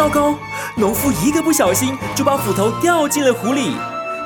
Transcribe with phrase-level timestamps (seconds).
[0.00, 0.34] 糟糕！
[0.76, 3.76] 农夫一个不小心就把斧头掉进了湖里。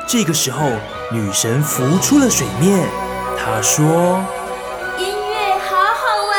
[0.07, 0.71] 这个时候，
[1.11, 2.79] 女神浮出了水面。
[3.37, 4.25] 她说
[4.97, 6.39] ：“音乐好好玩。”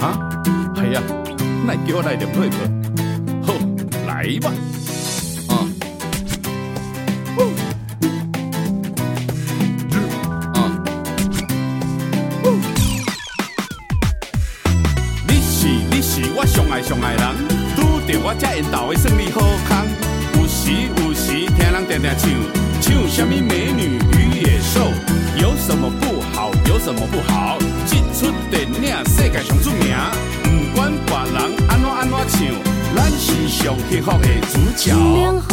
[0.00, 0.14] 啊，
[0.76, 1.02] 系啊，
[1.66, 2.56] 那给我来点配合。
[3.44, 3.52] 好，
[4.06, 4.52] 来吧。
[22.14, 22.30] 唱，
[22.80, 24.80] 唱什么美女与野兽，
[25.36, 26.50] 有什么不好？
[26.68, 27.58] 有什么不好？
[27.86, 29.96] 这出电影世界上出名，
[30.42, 31.36] 不管别人
[31.68, 32.38] 安怎安怎唱，
[32.94, 35.51] 咱是上幸福的主角。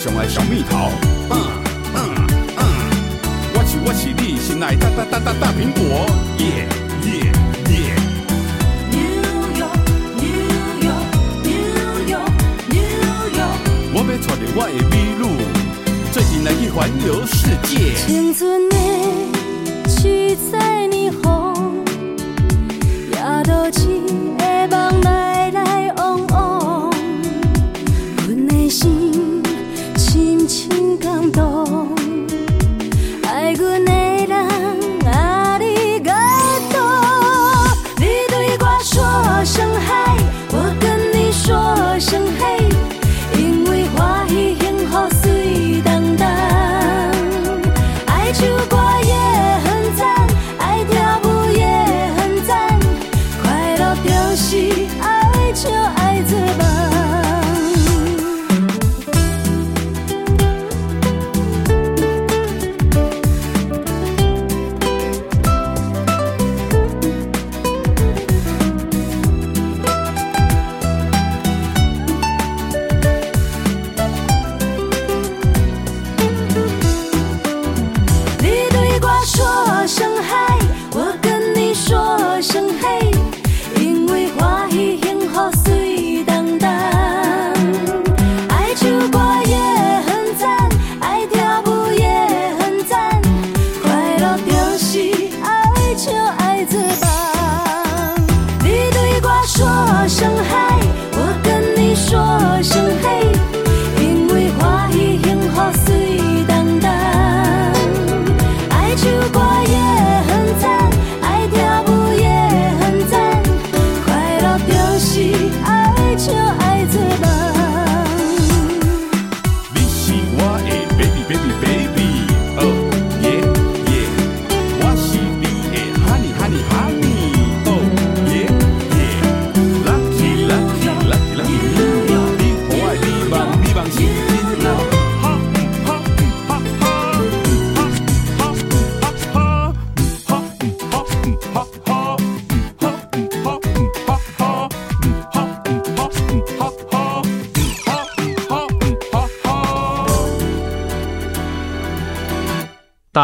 [0.00, 0.90] 上爱小蜜桃，
[1.28, 1.36] 嗯
[1.94, 1.98] 嗯
[2.56, 2.64] 嗯，
[3.52, 6.06] 我是我是你心爱大大大大大苹果，
[6.38, 6.66] 耶
[7.04, 7.30] 耶
[7.68, 7.94] 耶。
[8.90, 8.96] New
[9.60, 9.76] York
[10.16, 10.24] New
[10.80, 11.04] York
[11.44, 12.32] New York
[12.70, 12.80] New
[13.36, 13.60] York，
[13.92, 14.24] 我要带着
[14.56, 15.22] 我的美女，
[16.10, 17.92] 最近来去环游世界。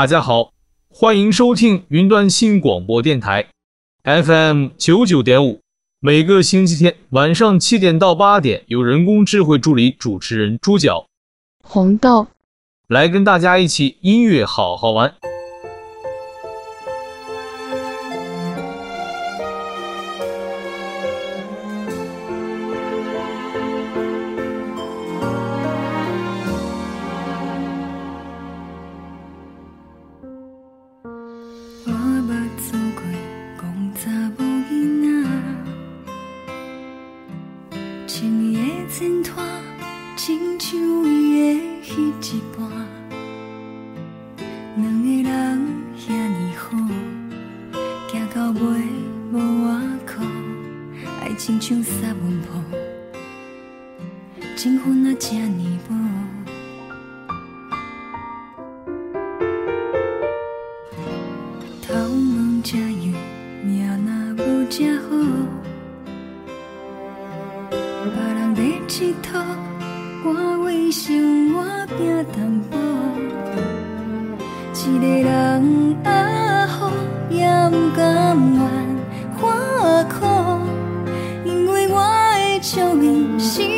[0.06, 0.53] 大家好，
[0.89, 3.49] 欢迎收听云端新广播电台
[4.05, 5.59] FM 九九点五。
[5.98, 11.09] 每个星期天晚上七点到八点，有人工智慧助理主持人猪脚
[11.65, 12.28] 红豆
[12.86, 15.13] 来跟大家一起音乐好好玩。
[68.88, 69.42] 佚佗，
[70.24, 71.65] 我为生活
[71.98, 72.78] 拼淡薄，
[74.74, 76.92] 一个人啊好
[77.28, 78.60] 也不甘愿
[79.38, 79.42] 看
[80.09, 80.24] 苦，
[81.44, 83.76] 因为我的笑面是。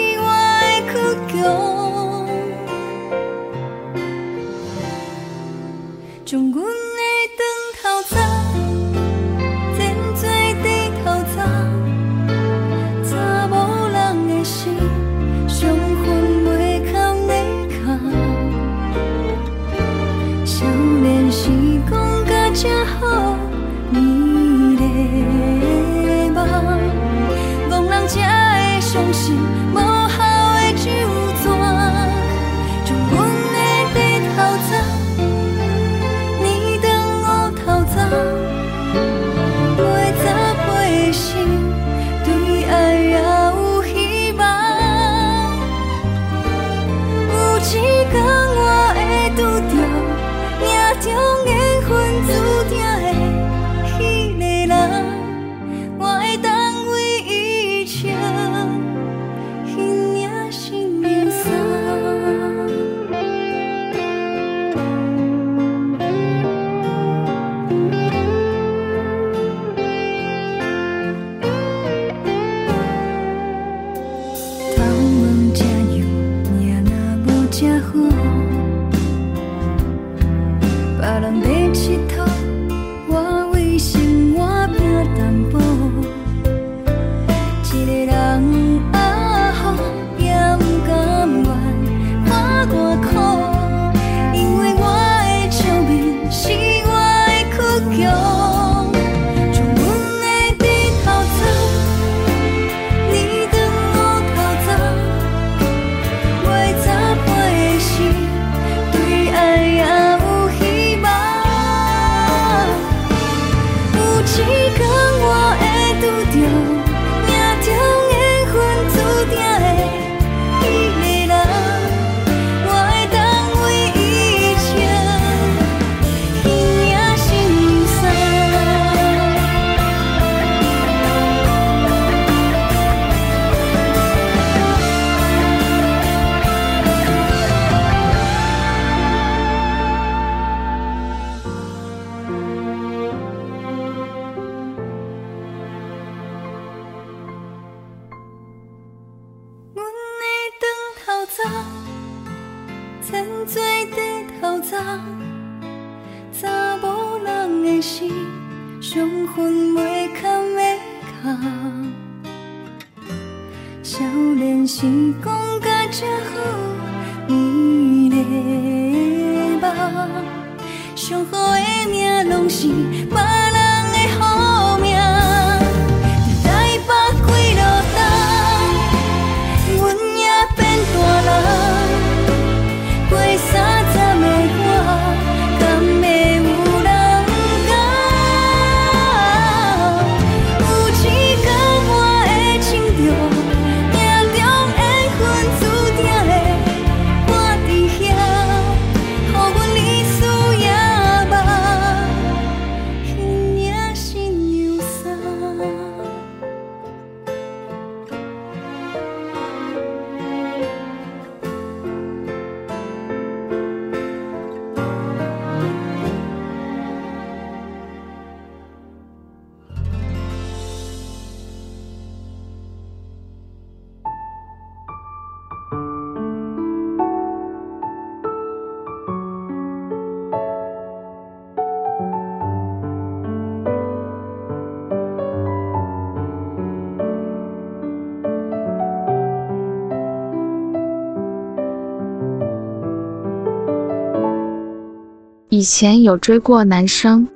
[245.58, 247.26] 以前有追过男生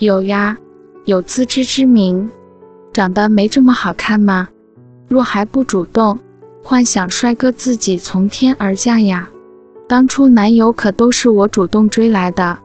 [0.00, 0.58] 有呀
[1.04, 2.28] 有自知之明。
[2.92, 4.48] 长得没这么好看吗？
[5.06, 6.18] 若还不主动
[6.64, 9.30] 幻想帅哥自己从天而降呀。
[9.88, 12.58] 当初男友可都是我主动追来的。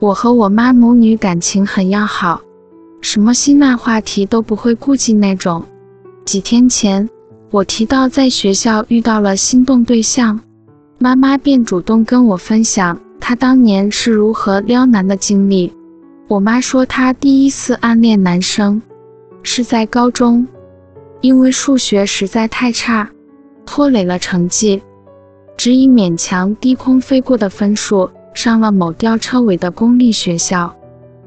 [0.00, 2.42] 我和我妈母女感情很要好
[3.00, 5.64] 什么辛辣话题都不会顾忌那种。
[6.24, 7.08] 几天前
[7.52, 10.40] 我提到在学校遇到了心动对象
[10.98, 15.72] 妈妈便主动跟我分享她当年是如何撩男的经历。
[16.28, 18.82] 我妈说她第一次暗恋男生
[19.42, 20.46] 是在高中，
[21.22, 23.08] 因为数学实在太差，
[23.64, 24.82] 拖累了成绩，
[25.56, 30.76] 只以勉强低空飞过的分数上了某吊车尾的公立学校，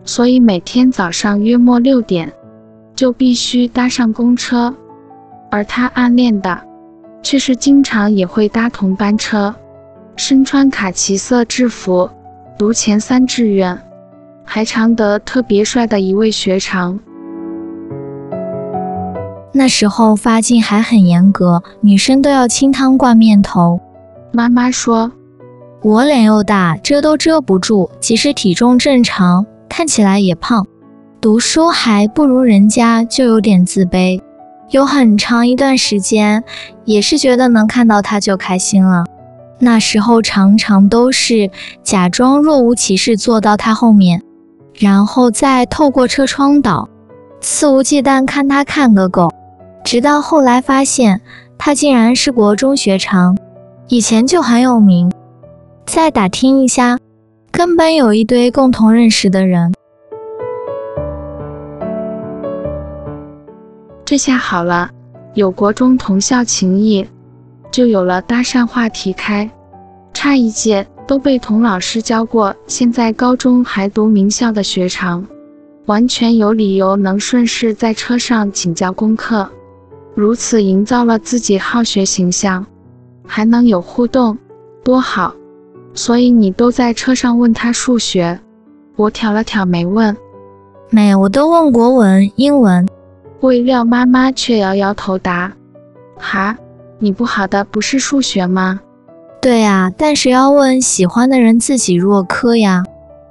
[0.03, 2.31] 所以每天早上约莫六点
[2.95, 4.71] 就必须搭上公车。
[5.49, 6.61] 而他暗恋的，
[7.23, 9.55] 却是经常也会搭同班车，
[10.17, 12.09] 身穿卡其色制服，
[12.57, 13.79] 读前三志愿，
[14.43, 16.99] 还常得特别帅的一位学长。
[19.53, 23.79] 那时候发禁还很严格，女生都要清汤挂面头。
[24.31, 25.11] 妈妈说
[25.83, 30.65] ：“我脸又大，遮都遮不住，即使体重正常，看起来也胖，
[31.21, 34.19] 读书还不如人家，就有点自卑。”
[34.71, 36.43] 有很长一段时间，
[36.85, 39.05] 也是觉得能看到他就开心了。
[39.59, 41.49] 那时候常常都是
[41.83, 44.21] 假装若无其事坐到他后面，
[44.75, 46.87] 然后再透过车窗倒，
[47.41, 49.31] 肆无忌惮看他看个够。
[49.83, 51.21] 直到后来发现
[51.57, 53.37] 他竟然是国中学长，
[53.87, 55.11] 以前就很有名。
[55.85, 56.99] 再打听一下，
[57.51, 59.73] 根本有一堆共同认识的人。
[64.03, 64.89] 这下好了，
[65.33, 67.07] 有国中同校情谊，
[67.71, 69.49] 就有了搭讪话题开。
[70.13, 75.25] 差一届都被童老师教过，现在高中还读名校的学长，
[75.85, 79.47] 完全有理由能顺势在车上请教功课，
[80.15, 82.65] 如此营造了自己好学形象，
[83.27, 84.37] 还能有互动，
[84.83, 85.33] 多好。
[85.93, 88.39] 所以你都在车上问他数学，
[88.95, 90.15] 我挑了挑眉问，
[90.89, 92.87] 没，我都问国文、英文。
[93.41, 95.53] 未料妈妈却摇摇头答
[96.17, 96.57] ：“哈，
[96.99, 98.81] 你不好的不是数学吗？
[99.41, 102.83] 对呀，但是要问喜欢的人自己弱科呀。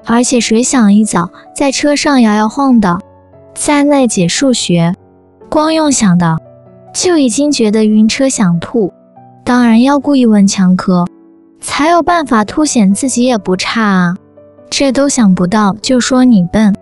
[0.05, 3.01] 而且谁想一早在车上摇摇晃的，
[3.55, 4.95] 在那解数学，
[5.51, 6.39] 光用想的
[6.95, 8.93] 就已经觉得晕车想吐。
[9.45, 11.05] 当然要故意问强科，
[11.61, 14.17] 才有办法凸显自己也不差啊。
[14.71, 16.73] 这都想不到，就说你笨。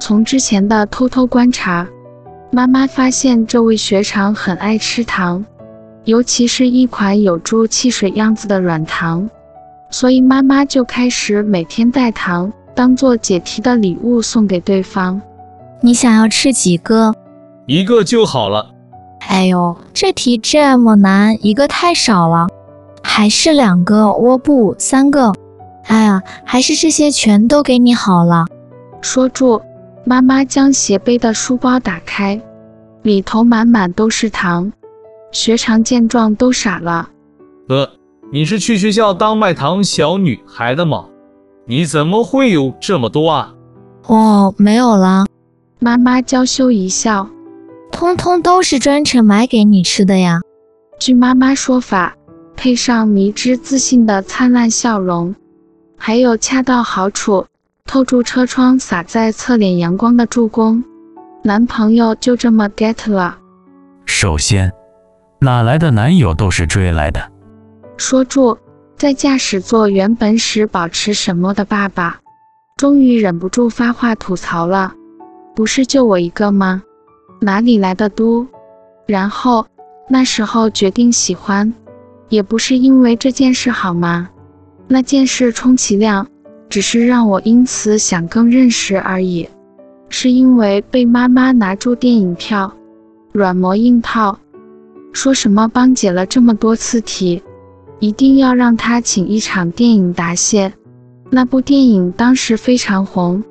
[0.00, 1.86] 从之前的偷偷观察。”
[2.50, 5.44] 妈妈发现这位学长很爱吃糖，
[6.04, 9.28] 尤其是一款有助汽水样子的软糖，
[9.90, 15.20] 所以妈妈就开始每天带糖当做解题的礼物送给对方。
[15.80, 17.14] 你想要吃几个？
[17.66, 18.70] 一个就好了。
[19.28, 22.48] 哎呦，这题这么难，一个太少了，
[23.02, 24.12] 还是两个？
[24.12, 25.32] 我不，三个。
[25.86, 28.46] 哎呀，还是这些全都给你好了。
[29.00, 29.60] 说住。
[30.06, 32.38] 妈妈将斜背的书包打开，
[33.00, 34.70] 里头满满都是糖。
[35.34, 37.10] 学长见状都傻了。
[37.68, 37.90] 呃，
[38.32, 41.06] 你是去学校当卖糖小女孩的吗？
[41.66, 43.54] 你怎么会有这么多啊？
[44.06, 45.26] 哦，没有啦。
[45.80, 47.28] 妈妈娇羞一笑，
[47.90, 50.40] 通通都是专程买给你吃的呀。
[51.00, 52.14] 据妈妈说法，
[52.54, 55.34] 配上迷之自信的灿烂笑容，
[55.98, 57.44] 还有恰到好处。
[57.86, 60.82] 透住车窗洒在侧脸阳光的助攻，
[61.42, 63.38] 男朋友就这么 get 了。
[64.06, 64.72] 首先，
[65.44, 67.20] 哪来的男友都是追来的。
[67.96, 68.58] 说住，
[68.96, 72.18] 在驾驶座原本时保持沉默的爸爸，
[72.76, 74.94] 终于忍不住发话吐槽了
[75.54, 76.82] ：“不是就我一个吗？
[77.40, 78.46] 哪里来的都？”
[79.06, 79.66] 然后
[80.08, 81.72] 那时候决定喜欢，
[82.30, 84.30] 也不是因为这件事好吗？
[84.88, 86.26] 那件事充其量。
[86.70, 89.48] 只是让我因此想更认识而已，
[90.08, 92.74] 是因为被妈妈拿住电影票，
[93.32, 94.36] 软磨硬泡，
[95.14, 97.42] 说什么帮解了这么多次题，
[98.00, 100.74] 一定要让他请一场电影答谢。
[101.30, 103.42] 那部电影当时非常红，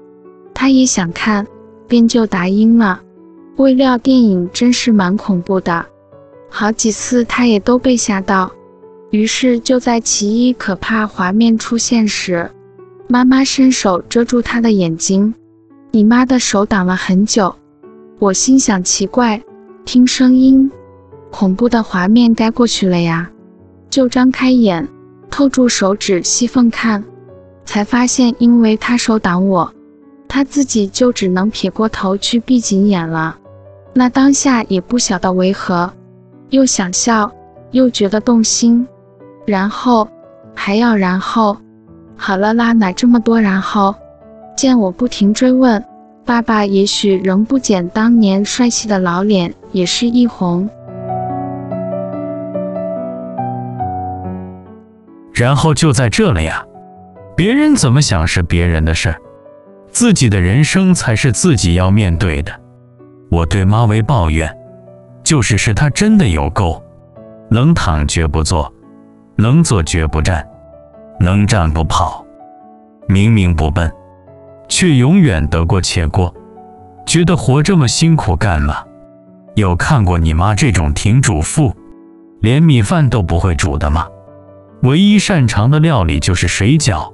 [0.53, 1.47] 他也想看，
[1.87, 3.01] 便就答应了。
[3.55, 5.85] 未料电影真是蛮恐怖的，
[6.49, 8.51] 好几次他也都被吓到，
[9.09, 12.51] 于是就在其一可怕画面出现时。
[13.07, 15.33] 妈妈伸手遮住他的眼睛，
[15.91, 17.55] 你妈的手挡了很久。
[18.19, 19.41] 我心想奇怪，
[19.85, 20.71] 听声音，
[21.33, 23.27] 恐怖的画面该过去了呀，
[23.89, 24.87] 就张开眼，
[25.31, 27.03] 透住手指细缝看，
[27.65, 29.73] 才发现因为他手挡我，
[30.27, 33.35] 他自己就只能撇过头去闭紧眼了。
[33.93, 35.91] 那当下也不晓得为何，
[36.51, 37.31] 又想笑，
[37.71, 38.87] 又觉得动心，
[39.43, 40.07] 然后
[40.53, 41.57] 还要然后。
[42.15, 43.95] 好了啦，哪这么多然后？
[44.55, 45.83] 见我不停追问，
[46.23, 50.69] 爸爸也许仍不减当年帅气的老脸，也是一红。
[55.43, 56.65] 然后就在这了呀，
[57.35, 59.13] 别人怎么想是别人的事，
[59.91, 62.61] 自己的人生才是自己要面对的。
[63.29, 64.49] 我对妈唯抱怨，
[65.21, 66.81] 就是是她真的有够，
[67.49, 68.73] 能躺绝不坐，
[69.35, 70.47] 能坐绝不站，
[71.19, 72.25] 能站不跑，
[73.09, 73.91] 明明不笨，
[74.69, 76.33] 却永远得过且过，
[77.05, 78.81] 觉得活这么辛苦干嘛？
[79.55, 81.75] 有看过你妈这种挺主妇，
[82.39, 84.07] 连米饭都不会煮的吗？
[84.83, 87.09] 唯一擅长的料理就是水饺、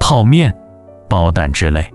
[0.00, 0.52] 泡面、
[1.08, 1.88] 包蛋之类，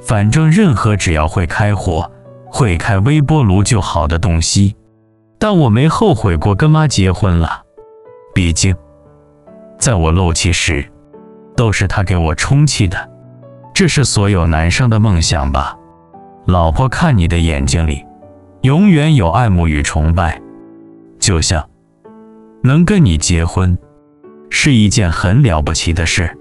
[0.00, 2.10] 反正任何只要会开火、
[2.46, 4.74] 会开微波炉就好的东西。
[5.38, 7.60] 但我没后悔过跟妈结婚了，
[8.34, 8.74] 毕竟
[9.78, 10.90] 在我漏气时，
[11.54, 13.10] 都是她给我充气的。
[13.74, 15.76] 这是所有男生的梦想吧？
[16.46, 18.02] 老婆看你的眼睛里，
[18.62, 20.40] 永远有爱慕与崇拜，
[21.20, 21.68] 就像
[22.62, 23.78] 能跟你结婚。
[24.50, 26.36] 是一件很了不起的事，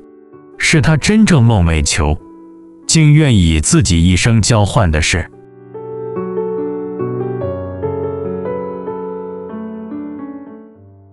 [0.57, 2.17] 是他真正梦寐求，
[2.87, 5.29] 竟愿以自己一生交换的事。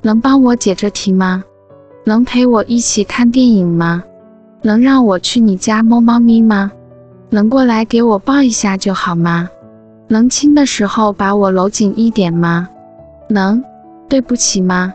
[0.02, 1.42] 能帮我解这题吗？
[2.04, 4.04] 能陪我一起看电影吗？
[4.62, 6.70] 能让我去你家摸猫咪吗？
[7.30, 9.48] 能过来给我抱一下就好吗？
[10.08, 12.68] 能亲的时候把我搂紧一点吗？
[13.28, 13.64] 能
[14.08, 14.92] 对不起吗？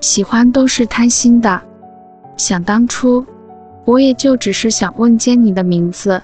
[0.00, 1.60] 喜欢都是贪心的。
[2.36, 3.24] 想当初，
[3.84, 6.22] 我也就只是想问间你的名字。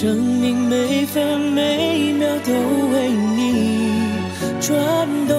[0.00, 2.52] 生命每分每秒都
[2.92, 4.12] 为你
[4.60, 4.78] 转
[5.26, 5.34] 动，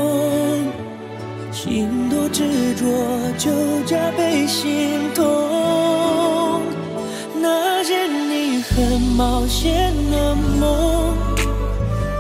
[1.50, 2.44] 心多执
[2.76, 2.86] 着
[3.38, 3.50] 就
[3.86, 5.24] 加倍心痛。
[7.42, 11.16] 那些你很冒险的梦。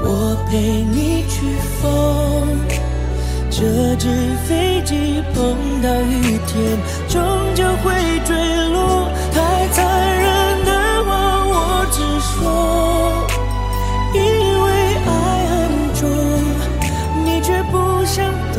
[0.02, 0.60] 我陪
[0.93, 1.45] 你去
[1.82, 1.91] 疯，
[3.52, 4.08] 这只
[4.47, 7.21] 飞机碰到雨天，终
[7.54, 7.91] 究会
[8.23, 8.34] 坠
[8.71, 9.12] 落。
[9.34, 10.09] 太残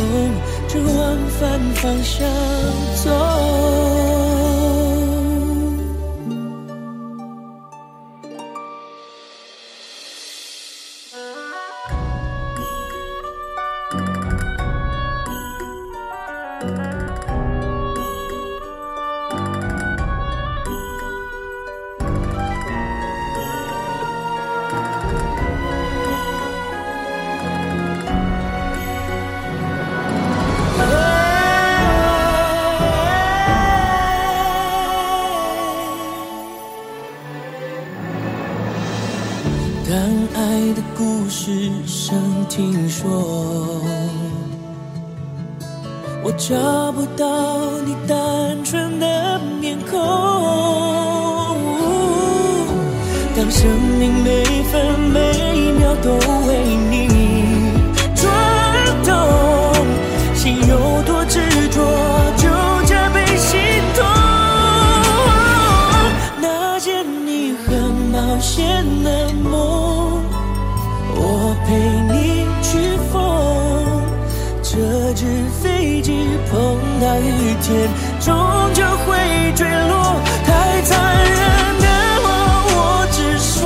[0.01, 0.33] 想懂，
[0.69, 2.27] 只往反方向
[3.05, 4.20] 走。
[77.03, 77.89] 那一天，
[78.21, 78.37] 终
[78.75, 79.17] 究会
[79.57, 80.21] 坠落。
[80.45, 81.87] 太残忍的
[82.23, 82.29] 话
[82.69, 82.77] 我
[83.11, 83.59] 只说，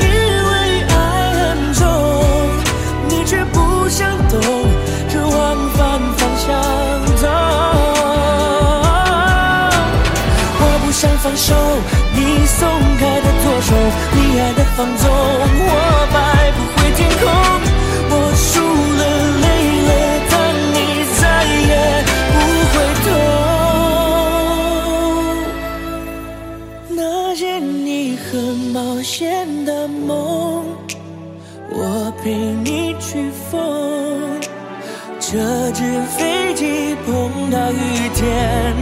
[0.00, 0.04] 因
[0.48, 0.50] 为
[0.88, 0.92] 爱
[1.36, 1.38] 很
[1.74, 1.84] 重，
[3.10, 4.40] 你却不想懂，
[5.10, 5.36] 只往
[5.76, 6.46] 反方向
[7.16, 7.28] 走。
[10.60, 11.54] 我不想放手，
[12.14, 12.66] 你松
[12.98, 13.76] 开的左手，
[14.14, 15.97] 你爱的放纵，我
[37.50, 38.74] 那一天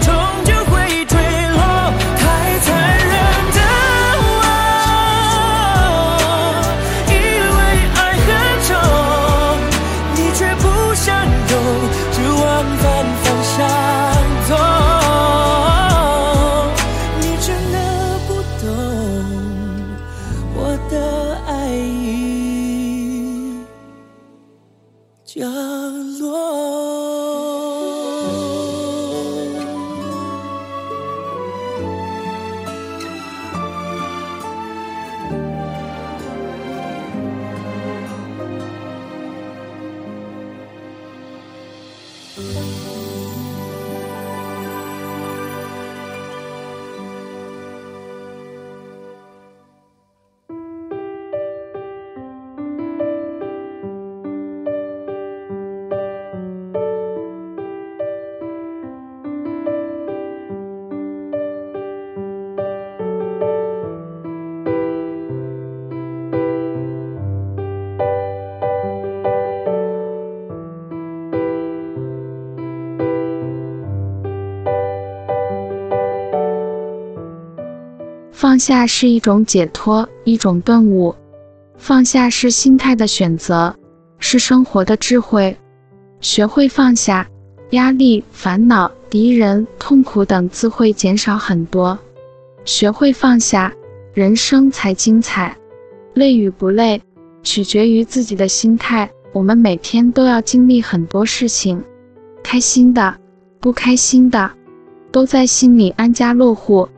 [78.57, 81.14] 放下是一种解脱，一种顿悟。
[81.77, 83.77] 放下是心态的选择，
[84.19, 85.55] 是生活的智慧。
[86.23, 87.29] 学会放下，
[87.73, 91.99] 压力、烦恼、敌人、痛苦等自会减少很多。
[92.64, 93.71] 学会放下，
[94.14, 95.55] 人生才精彩。
[96.14, 97.03] 累与不累，
[97.42, 99.11] 取决于自己的心态。
[99.35, 101.85] 我们每天都要经历很多事情，
[102.42, 103.19] 开心的、
[103.61, 104.51] 不开心的，
[105.12, 106.88] 都在心里安家落户。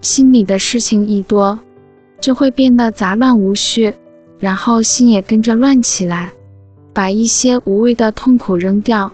[0.00, 1.58] 心里的事情一多，
[2.20, 3.94] 就会变得杂乱无序，
[4.38, 6.32] 然后心也跟着乱起来。
[6.92, 9.12] 把一些无谓的痛苦扔掉，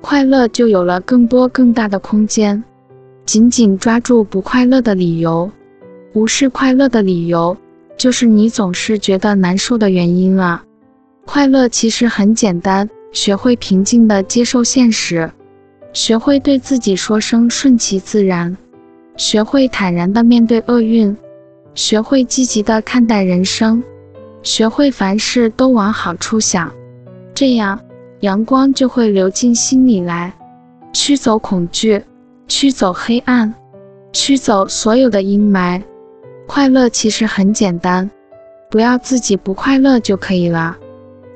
[0.00, 2.64] 快乐就有了更多更大的空间。
[3.26, 5.50] 紧紧抓住不快乐的理由，
[6.14, 7.54] 无视快乐的理由，
[7.98, 10.62] 就是你总是觉得难受的原因了。
[11.26, 15.30] 快乐其实很简单，学会平静地接受现实，
[15.92, 18.56] 学会对自己说声顺其自然。
[19.18, 21.14] 学会坦然地面对厄运，
[21.74, 23.82] 学会积极地看待人生，
[24.44, 26.72] 学会凡事都往好处想，
[27.34, 27.80] 这样
[28.20, 30.32] 阳光就会流进心里来，
[30.92, 32.00] 驱走恐惧，
[32.46, 33.52] 驱走黑暗，
[34.12, 35.82] 驱走所有的阴霾。
[36.46, 38.08] 快乐其实很简单，
[38.70, 40.76] 不要自己不快乐就可以了。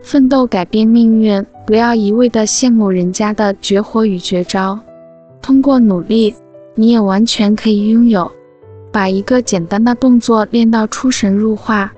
[0.03, 4.79] 奋斗改变命运，不要一味地羡慕人家的绝活与绝招，
[5.43, 6.33] 通过努力。
[6.75, 8.31] 你也完全可以拥有，
[8.91, 11.93] 把一个简单的动作练到出神入化，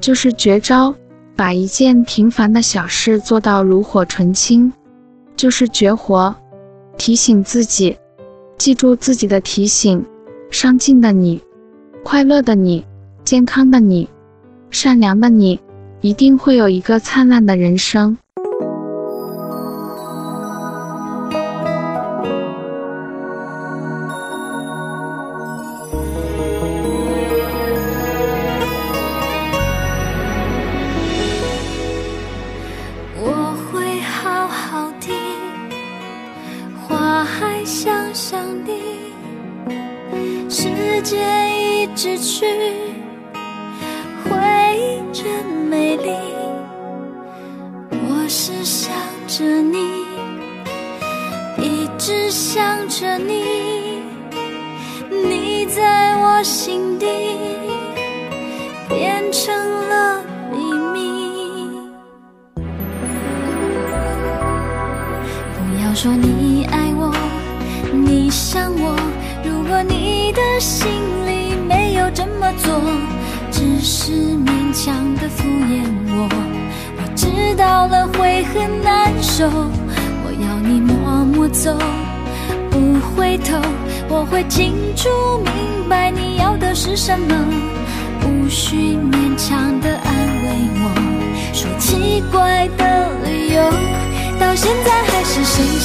[0.00, 0.94] 就是绝招；
[1.34, 4.72] 把一件平凡的小事做到炉火纯青，
[5.36, 6.34] 就是绝活。
[6.98, 7.96] 提醒自己，
[8.58, 10.04] 记住自己的提醒：
[10.50, 11.40] 上进的你，
[12.04, 12.84] 快乐的你，
[13.24, 14.06] 健康的你，
[14.70, 15.58] 善良的你，
[16.02, 18.18] 一定会有一个灿烂的人生。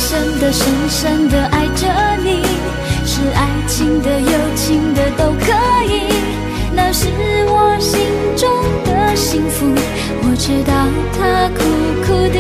[0.08, 1.88] 深的、深深的爱着
[2.24, 2.44] 你，
[3.08, 5.52] 是爱情的、友情的都可
[5.92, 6.14] 以，
[6.76, 7.08] 那是
[7.48, 8.00] 我心
[8.38, 8.48] 中
[8.86, 9.66] 的幸福。
[10.22, 10.74] 我知道
[11.18, 11.64] 它苦
[12.06, 12.38] 苦的，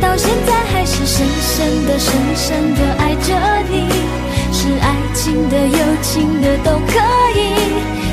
[0.00, 3.34] 到现在还是深深的、深深的爱着
[3.68, 3.88] 你，
[4.52, 7.00] 是爱情的、友情的都可
[7.34, 7.50] 以，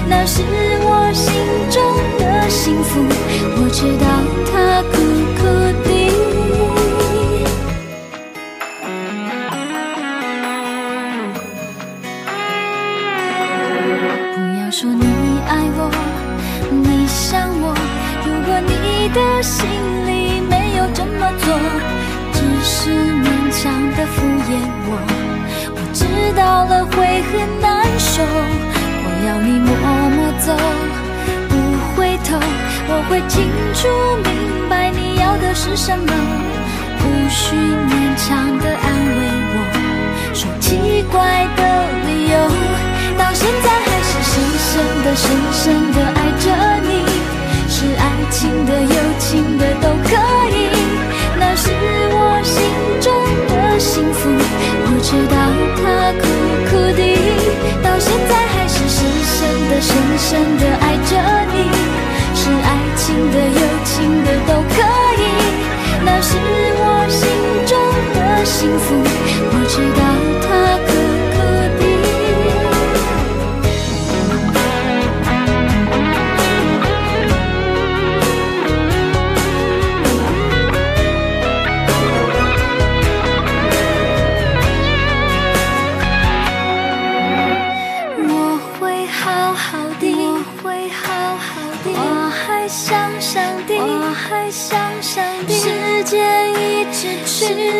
[0.09, 0.41] 那是
[0.81, 1.31] 我心
[1.69, 1.79] 中
[2.17, 2.99] 的幸福。
[3.55, 4.05] 我知道
[4.51, 4.82] 它
[27.33, 29.69] 了会很难受，我要你默
[30.09, 30.53] 默走，
[31.49, 31.51] 不
[31.95, 32.37] 回头。
[32.85, 33.41] 我会清
[33.73, 33.87] 楚
[34.23, 36.13] 明白你要的是什么，
[36.99, 38.85] 不需勉强的安
[39.17, 39.21] 慰
[39.53, 39.57] 我，
[40.33, 41.61] 说奇怪的
[42.05, 42.37] 理由，
[43.17, 44.71] 到现在还是深深
[45.03, 46.45] 的、深深的爱着
[46.87, 46.91] 你。
[47.67, 50.15] 是爱情的、友情的都可
[50.53, 50.69] 以，
[51.39, 51.71] 那是
[52.11, 52.61] 我心
[53.01, 53.11] 中
[53.49, 54.29] 的幸福。
[55.03, 55.35] 知道
[55.77, 56.23] 它苦
[56.69, 57.01] 苦的，
[57.83, 59.35] 到现在还是深深
[59.69, 61.11] 的、深深的爱着
[61.53, 61.57] 你。
[62.33, 64.75] 是爱情的、友情的都可
[65.19, 65.23] 以，
[66.05, 66.31] 那是
[66.79, 67.21] 我心
[67.67, 67.71] 中
[68.15, 68.95] 的幸福。
[69.51, 70.01] 我知道
[70.41, 70.47] 它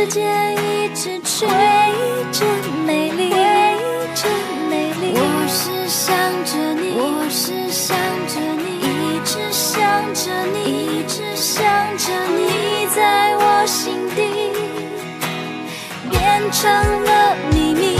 [0.03, 2.45] 时间一直去，回忆真
[2.85, 3.41] 美丽，回忆
[4.13, 4.29] 真
[4.69, 5.13] 美丽。
[5.15, 6.13] 我是想
[6.43, 7.95] 着你，我是想
[8.27, 9.79] 着你，一直想
[10.13, 11.63] 着你，一直想
[11.97, 14.51] 着你，在我心底
[16.11, 16.69] 变成
[17.05, 17.95] 了秘密，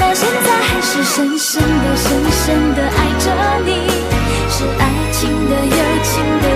[0.00, 3.26] 到现在还是深深的、深深的爱着
[3.66, 3.84] 你，
[4.48, 6.55] 是爱情的、友情的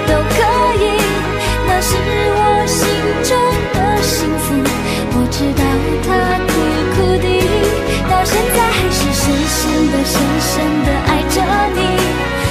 [10.60, 11.36] 真、的爱着
[11.74, 11.80] 你。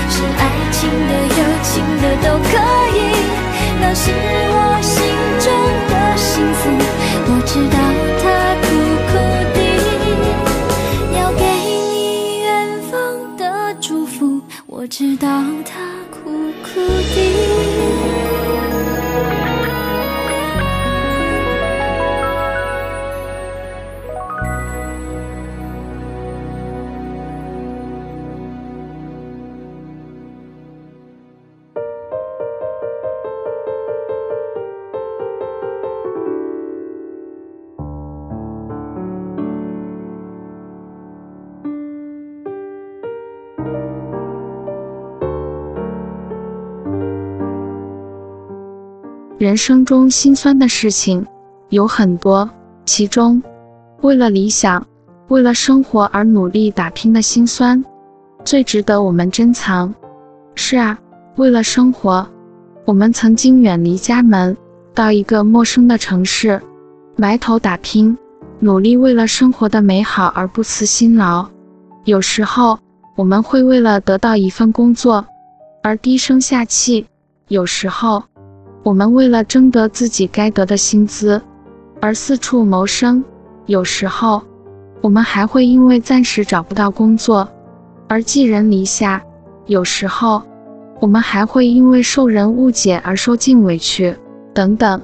[0.10, 2.52] 是爱情的、友情的都可
[2.98, 3.00] 以，
[3.80, 4.12] 那是
[4.50, 4.98] 我心
[5.40, 5.48] 中
[5.90, 6.62] 的幸福。
[7.28, 7.78] 我知道
[49.50, 51.26] 人生中心酸的事情
[51.70, 52.48] 有很多，
[52.86, 53.42] 其中，
[54.02, 54.86] 为了理想、
[55.30, 57.84] 为了生活而努力打拼的辛酸，
[58.46, 59.92] 最值得我们珍藏。
[60.54, 61.00] 是啊，
[61.38, 62.30] 为了生活，
[62.86, 64.56] 我们曾经远离家门，
[64.94, 66.62] 到一个陌生的城市，
[67.16, 68.16] 埋头打拼，
[68.60, 71.44] 努力为了生活的美好而不辞辛劳。
[72.04, 72.78] 有时候，
[73.16, 75.26] 我们会为了得到一份工作
[75.82, 77.04] 而低声下气；
[77.48, 78.22] 有时候，
[78.82, 81.42] 我们为了争得自己该得的薪资
[82.00, 83.24] 而四处谋生，
[83.66, 84.42] 有时候
[85.02, 87.48] 我们还会因为暂时找不到工作
[88.08, 89.22] 而寄人篱下，
[89.66, 90.42] 有时候
[91.02, 94.16] 我们还会因为受人误解而受尽委屈，
[94.54, 95.00] 等等。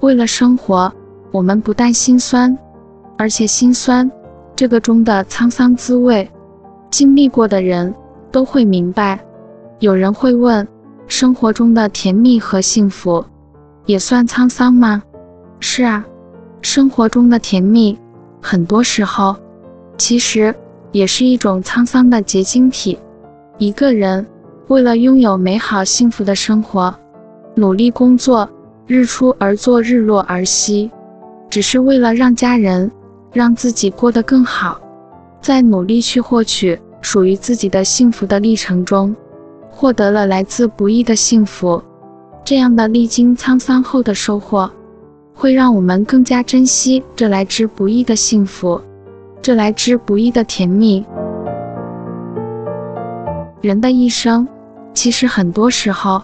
[0.00, 0.92] 为了生活，
[1.32, 2.56] 我们不但心酸，
[3.16, 4.08] 而且心酸
[4.54, 6.30] 这个中的沧桑滋味，
[6.90, 7.92] 经历过的人
[8.30, 9.18] 都会明白。
[9.80, 10.66] 有人会问。
[11.08, 13.24] 生活中的甜蜜和幸福，
[13.86, 15.02] 也算沧桑吗？
[15.60, 16.04] 是啊，
[16.60, 17.96] 生活中的甜蜜，
[18.42, 19.36] 很多时候，
[19.96, 20.54] 其实
[20.90, 22.98] 也是一种沧桑的结晶体。
[23.58, 24.26] 一个人
[24.66, 26.92] 为了拥有美好幸福的生活，
[27.54, 28.48] 努力工作，
[28.86, 30.90] 日出而作，日落而息，
[31.48, 32.90] 只是为了让家人，
[33.32, 34.80] 让自己过得更好，
[35.40, 39.14] 在努力去获取属于自己的幸福的历程中。
[39.78, 41.82] 获得了来自不易的幸福，
[42.42, 44.70] 这样的历经沧桑后的收获，
[45.34, 48.80] 会让我们更加珍惜这来之不易的幸福，
[49.42, 51.04] 这来之不易的甜蜜。
[53.60, 54.48] 人的一生，
[54.94, 56.22] 其实很多时候，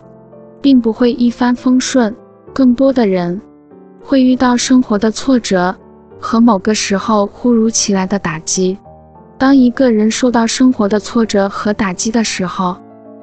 [0.63, 2.17] 并不会一帆风顺，
[2.55, 3.39] 更多的人
[4.03, 5.77] 会遇到生活的挫折
[6.19, 8.79] 和某个时候忽如其来的打击。
[9.37, 12.77] 当一个人受到生活的挫折和打击的时候，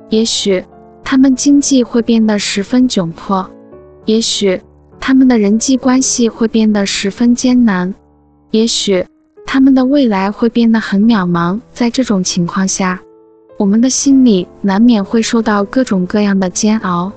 [0.10, 0.64] 也许
[1.04, 3.50] 他们经济会变得十分窘迫，
[4.06, 4.60] 也许
[5.00, 7.94] 他们的人际关系会变得十分艰难，
[8.52, 9.06] 也许
[9.46, 11.60] 他们的未来会变得很渺茫。
[11.74, 13.00] 在这种情况下，
[13.58, 17.12] 我们的心里难免会受到各种各样的煎熬，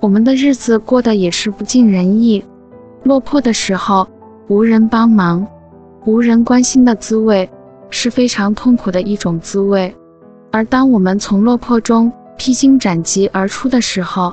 [0.00, 2.44] 我们的日子过得也是不尽人意。
[3.04, 4.06] 落魄的时候，
[4.48, 5.46] 无人帮忙，
[6.04, 7.48] 无人关心的滋味。
[7.92, 9.92] 是非常痛苦的一种滋味，
[10.52, 14.32] 而当我们从落魄中披荆斩棘而出的时候，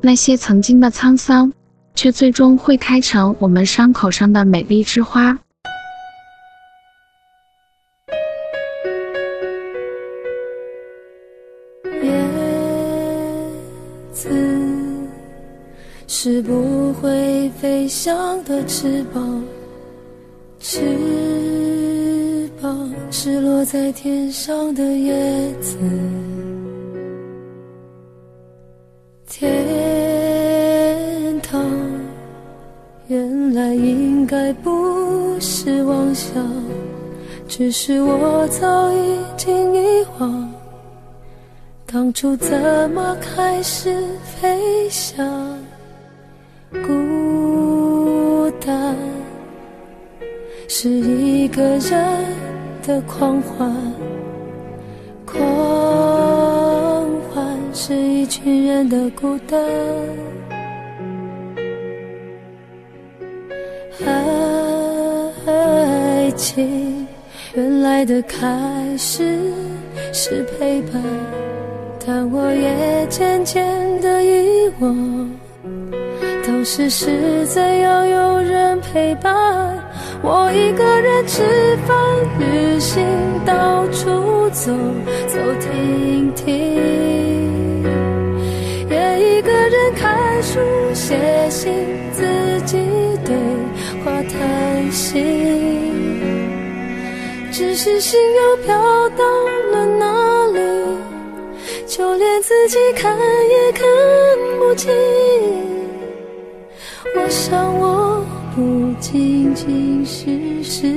[0.00, 1.52] 那些曾经的沧桑，
[1.96, 5.36] 却最终会开成我们伤口上的美丽之花。
[12.00, 12.24] 叶
[14.12, 14.28] 子
[16.06, 19.42] 是不会飞翔的翅膀，
[20.60, 20.78] 翅
[22.62, 22.88] 膀。
[23.10, 25.76] 是落在天上的叶子，
[29.32, 29.46] 天
[31.40, 31.64] 堂
[33.06, 36.44] 原来应该不是妄想，
[37.46, 40.52] 只是我早已经遗忘，
[41.86, 45.56] 当初怎么开始飞翔，
[46.84, 48.96] 孤单
[50.66, 52.50] 是一个人。
[52.82, 53.70] 的狂欢，
[55.26, 55.38] 狂
[57.82, 59.58] 是一群人的孤单。
[65.46, 67.06] 爱情
[67.54, 68.46] 原来的开
[68.98, 69.40] 始
[70.12, 71.02] 是陪伴，
[72.06, 73.64] 但我也渐渐
[74.02, 75.30] 的遗忘，
[76.46, 79.34] 当时是怎样有人陪伴。
[80.22, 81.96] 我一个人吃饭、
[82.38, 83.02] 旅行、
[83.46, 84.70] 到处走
[85.26, 87.39] 走停停，
[89.40, 90.60] 一个人看书、
[90.92, 91.16] 写
[91.48, 91.72] 信，
[92.12, 92.76] 自己
[93.24, 93.34] 对
[94.04, 95.18] 话谈心。
[97.50, 99.24] 只是心又飘到
[99.72, 100.60] 了哪里，
[101.86, 103.82] 就连自己看也看
[104.58, 104.92] 不清。
[107.16, 108.22] 我想我。
[108.54, 110.92] 不仅仅是失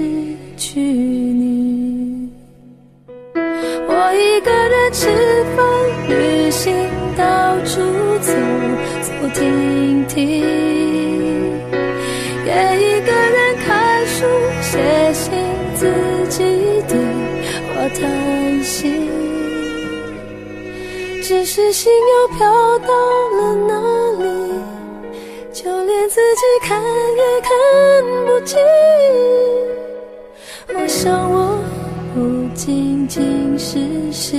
[0.58, 2.30] 去你，
[3.36, 5.08] 我一个人吃
[5.56, 5.64] 饭、
[6.10, 6.74] 旅行、
[7.74, 7.80] 处
[8.22, 8.32] 走
[9.02, 10.22] 走停停，
[12.46, 14.28] 也一个人看书、
[14.62, 14.78] 写
[15.12, 15.34] 信，
[15.74, 15.82] 自
[16.30, 16.44] 己
[16.88, 16.96] 对
[17.74, 19.10] 话谈心，
[21.24, 22.94] 只是心又飘到
[23.38, 23.74] 了哪
[24.24, 24.24] 里？
[25.52, 27.50] 就连自己看也看
[28.28, 28.60] 不清，
[30.76, 31.58] 我想我
[32.14, 33.80] 不仅仅是
[34.12, 34.38] 失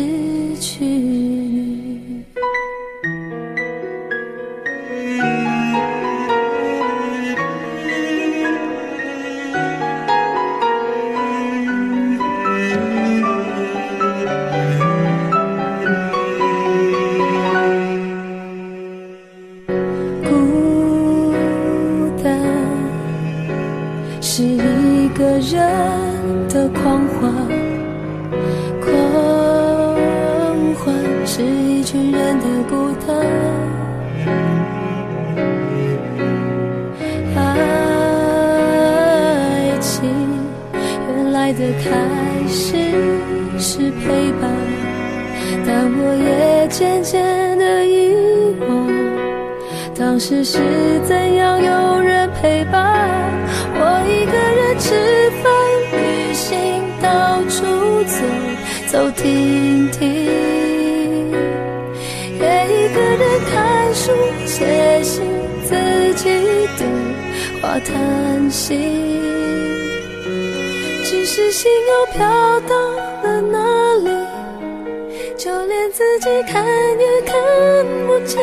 [31.36, 33.16] 是一群人的孤单
[37.34, 37.42] 爱
[39.80, 40.08] 情，
[41.08, 41.90] 原来的开
[42.46, 42.76] 始
[43.58, 44.48] 是陪伴，
[45.66, 48.14] 但我也渐渐的遗
[48.68, 48.86] 忘，
[49.98, 50.60] 当时是
[51.04, 52.80] 怎样有人陪伴，
[53.74, 54.94] 我一个人吃
[55.42, 55.52] 饭，
[55.98, 56.54] 旅行，
[57.02, 57.66] 到处
[58.04, 58.22] 走
[58.86, 59.73] 走，停。
[63.14, 64.12] 停，也一个人看书、
[64.46, 65.24] 写信，
[65.66, 65.74] 自
[66.14, 66.28] 己
[66.78, 66.86] 对
[67.60, 68.74] 话叹息。
[71.04, 72.74] 只是心又飘到
[73.22, 73.58] 了哪
[73.98, 74.10] 里？
[75.36, 77.34] 就连自己看也看
[78.06, 78.42] 不清。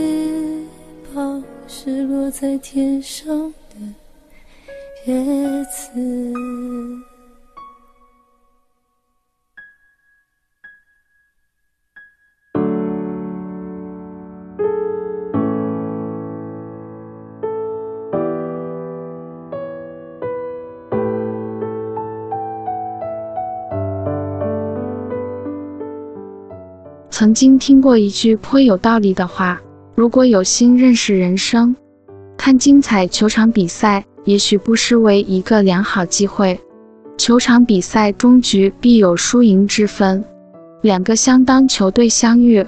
[1.83, 3.75] 是落在天上的
[5.07, 5.89] 叶子。
[27.09, 29.59] 曾经听过一句颇有道理的话：
[30.01, 31.75] 如果有心认识人生，
[32.35, 36.59] 看精彩球场比赛，也许不失为一个良好机会。
[37.19, 40.25] 球场比赛终局必有输赢之分，
[40.81, 42.65] 两个相当球队相遇，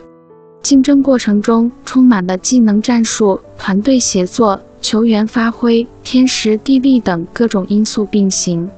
[0.61, 8.69] 竞争过程中充满了技能、战术、团队协作、球员发挥、天时地利等各种因素并行，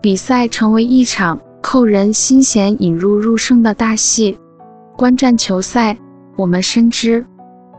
[0.00, 4.36] 比赛成为一场扣人心弦、引入入胜的大戏。
[4.96, 5.96] 观战球赛，
[6.34, 7.24] 我们深知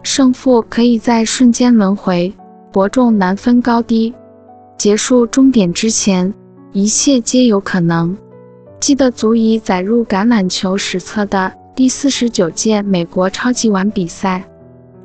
[0.04, 2.34] 胜负可以在瞬间轮回，
[2.72, 4.14] 伯仲难分高低。
[4.78, 6.34] 结束终点之前，
[6.74, 8.16] 一切皆有可能。
[8.82, 14.44] 记得足以载入橄榄球史册的第四十九届美国超级碗比赛，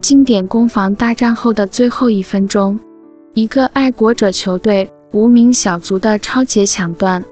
[0.01, 2.79] 经典攻防大战后的最后一分钟，
[3.35, 7.25] 一个爱国者球队无名小卒的超截抢断。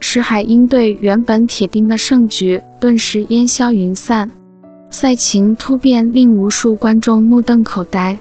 [0.00, 4.30] 使海鹰队原本铁定的胜局顿时烟消云散，
[4.98, 8.18] 赛情突变，令无数观众目瞪口呆。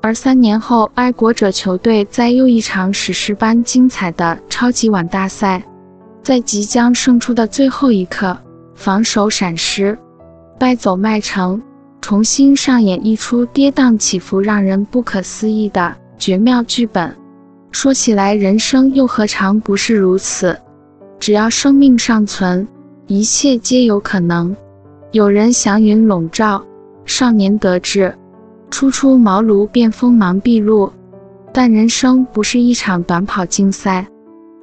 [0.00, 5.64] 而三年后，爱国者球队在又一场史诗般精彩的超级碗大赛，
[6.22, 8.38] 在即将胜出的最后一刻，
[8.76, 9.98] 防守闪失，
[10.60, 11.60] 败走麦城，
[12.00, 17.16] 重新上演一出跌宕起伏、让人不可思议的绝妙剧本。
[17.72, 20.56] 说起来，人生又何尝不是如此？
[21.18, 22.68] 只要生命尚存，
[23.08, 24.56] 一切皆有可能。
[25.12, 26.64] 有人祥云笼罩，
[27.04, 28.14] 少年得志，
[28.70, 30.90] 初出茅庐便锋芒毕露。
[31.52, 34.06] 但人生不是一场短跑竞赛，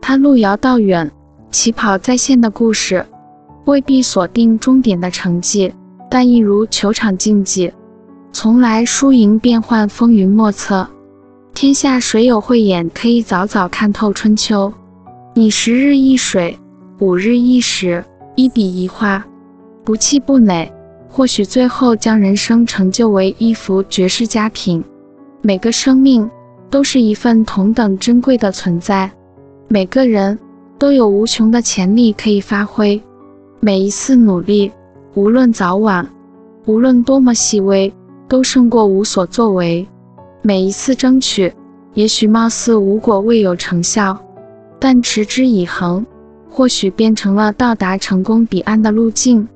[0.01, 1.11] 它路遥道远，
[1.51, 3.05] 起跑在线的故事
[3.65, 5.71] 未必锁定终点的成绩，
[6.09, 7.71] 但一如球场竞技，
[8.31, 10.87] 从来输赢变幻，风云莫测。
[11.53, 14.73] 天下谁有慧眼可以早早看透春秋？
[15.35, 16.57] 你十日一水，
[16.97, 18.03] 五日一时，
[18.35, 19.23] 一笔一画，
[19.89, 20.71] 不气不馁，
[21.09, 24.83] 或许最后将人生成就为一幅绝世佳品。
[25.41, 26.29] 每个生命
[26.69, 29.09] 都是一份同等珍贵的存在，
[29.67, 30.37] 每个人
[30.77, 33.01] 都有无穷的潜力可以发挥。
[33.59, 34.71] 每一次努力，
[35.15, 36.07] 无论早晚，
[36.67, 37.91] 无论多么细微，
[38.27, 39.87] 都胜过无所作为。
[40.43, 41.51] 每一次争取，
[41.95, 44.15] 也许貌似无果，未有成效。
[44.77, 46.05] 但持之以恒，
[46.47, 49.47] 或许变成了到达成功彼岸的路径。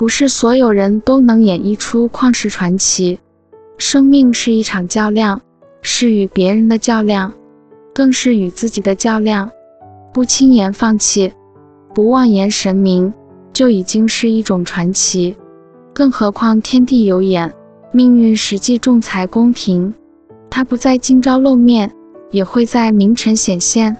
[0.00, 3.18] 不是所有人都能演绎出旷世传奇。
[3.76, 5.42] 生命是一场较量，
[5.82, 7.34] 是与别人的较量，
[7.92, 9.50] 更是与自己的较量。
[10.10, 11.34] 不轻言放弃，
[11.94, 13.12] 不妄言神明，
[13.52, 15.36] 就已经是一种传奇。
[15.92, 17.52] 更何况天地有眼，
[17.92, 19.92] 命运实际仲裁公平，
[20.48, 21.92] 它不再今朝露面，
[22.30, 23.94] 也会在明晨显现。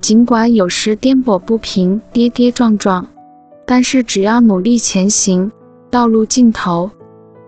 [0.00, 3.06] 尽管有时颠簸不平、跌跌撞撞，
[3.66, 5.50] 但是只要努力前行，
[5.90, 6.90] 道路尽头，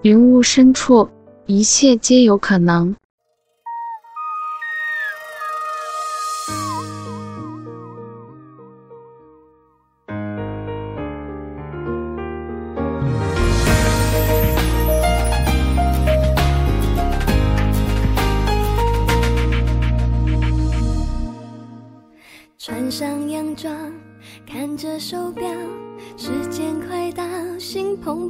[0.02, 1.08] 云雾深处，
[1.46, 2.94] 一切皆有可能。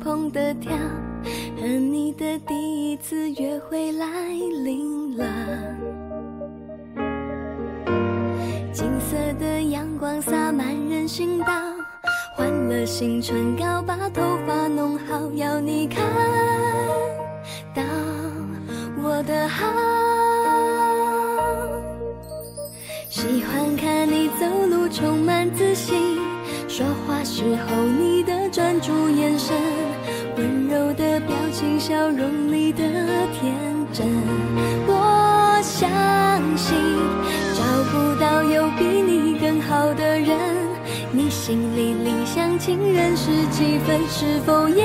[0.06, 0.72] 心怦怦的跳。
[1.60, 4.06] 和你的第一次约会来
[4.62, 5.24] 临了，
[8.72, 11.46] 金色的阳光洒满人行道，
[12.36, 16.04] 换了新唇膏，把头发弄好，要你看
[17.74, 17.82] 到
[19.02, 19.66] 我的好。
[23.08, 26.16] 喜欢看你走路充满自信，
[26.68, 29.56] 说话时候你的专注眼神，
[30.36, 32.82] 温柔的表情，笑容里的
[33.32, 33.54] 天
[33.92, 34.06] 真。
[34.86, 35.88] 我相
[36.56, 36.76] 信
[37.54, 40.38] 找不到有比你更好的人，
[41.10, 44.00] 你心里理想情人是几分？
[44.08, 44.84] 是否也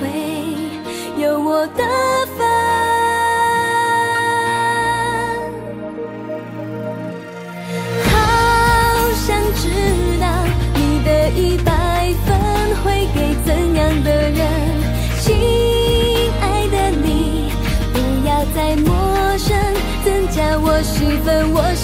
[0.00, 0.08] 会
[1.20, 1.82] 有我的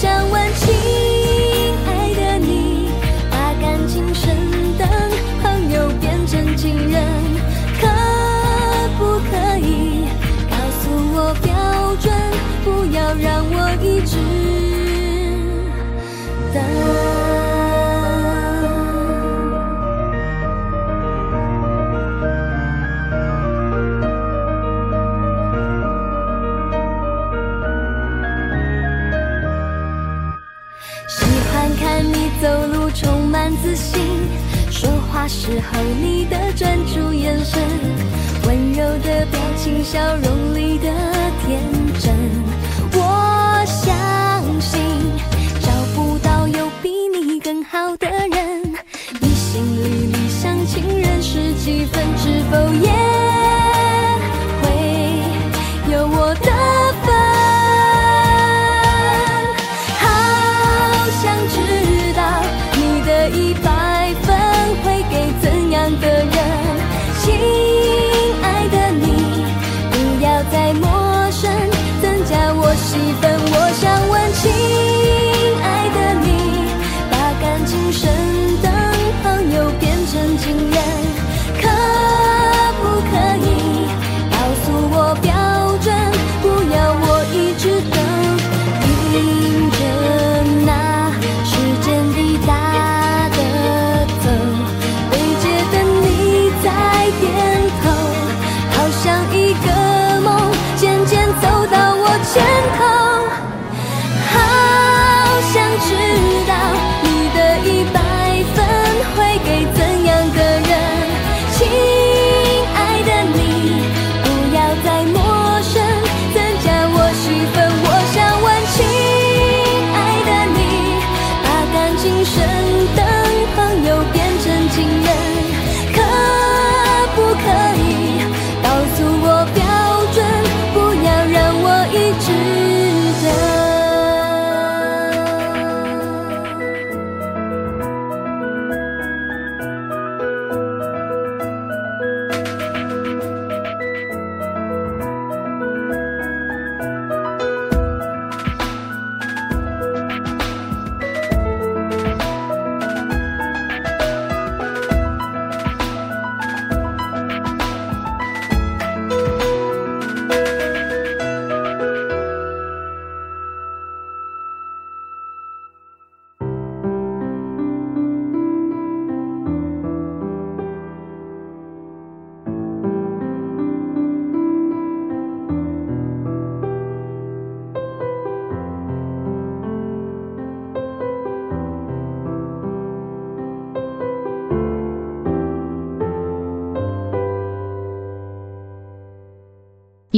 [0.01, 0.40] 想问。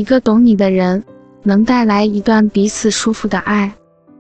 [0.03, 1.01] 一个懂你的人，
[1.43, 3.71] 能带来一段彼此舒服的爱；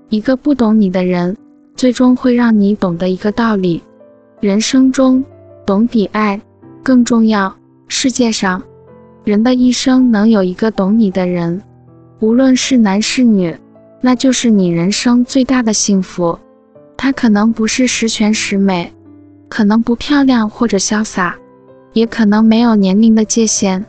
[0.07, 1.35] 一个不懂你的人，
[1.75, 3.83] 最终会让你懂得一个道理：
[4.39, 5.21] 人生中，
[5.65, 6.39] 懂比爱
[6.81, 7.53] 更重要。
[7.89, 8.63] 世界上，
[9.25, 11.61] 人的一生能有一个懂你的人，
[12.21, 13.53] 无论是男是女，
[13.99, 16.39] 那就是你人生最大的幸福。
[16.95, 18.89] 他可能不是十全十美，
[19.49, 21.35] 可能不漂亮或者潇洒，
[21.91, 23.85] 也可能没有年龄的界限。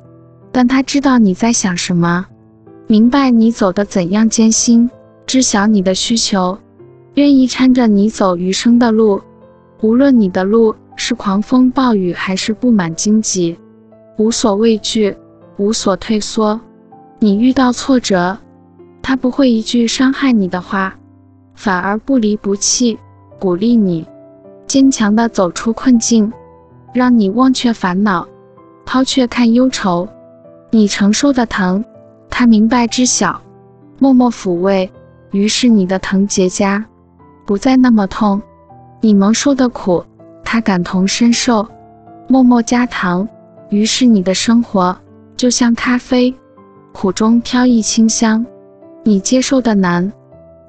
[0.57, 2.27] 但他知道你在想什么，
[2.87, 4.89] 明白你走的怎样艰辛，
[5.27, 6.57] 知晓你的需求，
[7.15, 9.21] 愿意搀着你走余生的路。
[9.81, 13.59] 无论你的路是狂风暴雨还是布满荆棘，
[14.17, 15.17] 无所畏惧，
[15.57, 16.61] 无所退缩。
[17.19, 18.39] 你遇到挫折，
[19.03, 20.95] 他不会一句伤害你的话，
[21.57, 22.97] 反而不离不弃，
[23.41, 24.07] 鼓励你
[24.69, 26.33] 坚强地走出困境，
[26.93, 28.29] 让你忘却烦恼，
[28.87, 30.09] 抛却看忧愁。
[30.75, 31.85] 你承受的疼，
[32.29, 33.41] 他明白知晓，
[34.01, 34.91] 默默抚慰，
[35.31, 36.83] 于是你的疼结痂，
[37.47, 38.43] 不再那么痛。
[39.01, 40.05] 你蒙受的苦，
[40.43, 41.65] 他感同身受，
[42.27, 43.29] 默默加糖。
[43.71, 44.99] 于是你的生活
[45.37, 46.35] 就像咖啡，
[46.93, 48.45] 苦中飘逸清香。
[49.05, 50.13] 你接受的难，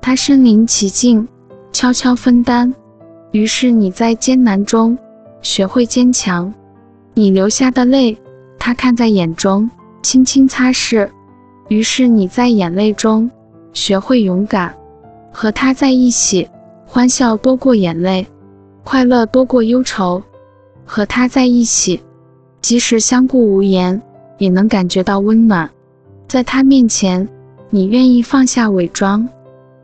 [0.03, 1.27] 他身临其境，
[1.71, 2.71] 悄悄分担。
[3.31, 4.95] 于是你在艰难中
[5.41, 6.53] 学会坚强。
[7.15, 8.15] 你流下的泪，
[8.59, 9.67] 他看在眼中，
[10.05, 11.09] 轻轻擦拭。
[11.67, 13.31] 于是你在眼泪中
[13.73, 14.71] 学会勇敢。
[15.31, 16.47] 和他在一起，
[16.85, 18.27] 欢笑多过眼泪，
[18.83, 20.21] 快乐多过忧愁。
[20.85, 21.99] 和他在一起，
[22.61, 23.99] 即使相顾无言，
[24.37, 25.67] 也能感觉到温暖。
[26.27, 27.27] 在他面前，
[27.71, 29.27] 你愿意放下伪装，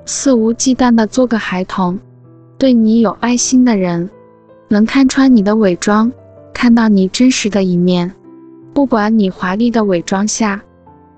[0.05, 1.97] 肆无忌惮地做个孩童。
[2.59, 4.07] 对你有爱心的人，
[4.67, 6.11] 能看穿你的伪装。
[6.53, 8.13] 看到你真实的一面，
[8.73, 10.61] 不管你华丽的伪装下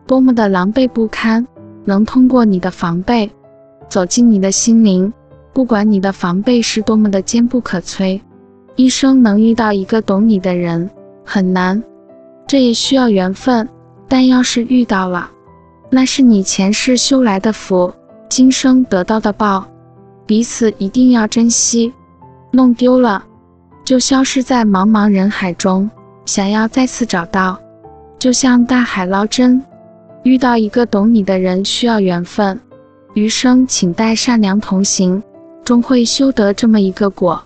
[0.08, 1.48] 多么的狼狈不堪，
[1.86, 3.30] 能通过你的防备
[3.88, 5.14] 走进你的心灵。
[5.54, 8.20] 不管你的防备是多么的坚不可摧，
[8.76, 10.90] 一生能遇到一个懂你的人
[11.24, 11.84] 很难，
[12.48, 13.70] 这也需要缘分。
[14.08, 15.30] 但要是遇到了，
[15.92, 17.94] 那是你前世修来的福，
[18.30, 19.66] 今生得到的报，
[20.26, 21.94] 彼此一定要珍惜。
[22.52, 23.24] 弄丢了。
[23.86, 25.90] 就消失在茫茫人海中，
[26.26, 27.60] 想要再次找到，
[28.18, 29.62] 就像大海捞针。
[30.24, 32.58] 遇到一个懂你的人需要缘分，
[33.14, 35.22] 余生请带善良同行，
[35.66, 37.44] 终会修得这么一个果。